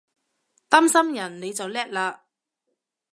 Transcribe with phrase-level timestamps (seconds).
[0.67, 2.21] 擔心人你就叻喇！